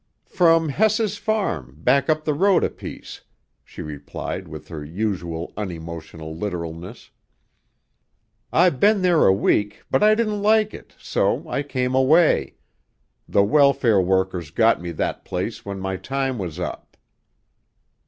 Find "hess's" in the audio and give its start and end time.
0.69-1.19